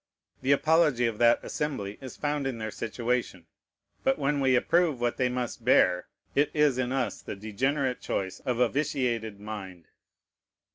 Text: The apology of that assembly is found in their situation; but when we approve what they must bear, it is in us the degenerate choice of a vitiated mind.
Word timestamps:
The 0.41 0.51
apology 0.51 1.05
of 1.05 1.19
that 1.19 1.43
assembly 1.43 1.99
is 2.01 2.17
found 2.17 2.47
in 2.47 2.57
their 2.57 2.71
situation; 2.71 3.45
but 4.03 4.17
when 4.17 4.39
we 4.39 4.55
approve 4.55 4.99
what 4.99 5.17
they 5.17 5.29
must 5.29 5.63
bear, 5.63 6.07
it 6.33 6.49
is 6.55 6.79
in 6.79 6.91
us 6.91 7.21
the 7.21 7.35
degenerate 7.35 8.01
choice 8.01 8.39
of 8.39 8.57
a 8.59 8.67
vitiated 8.67 9.39
mind. 9.39 9.85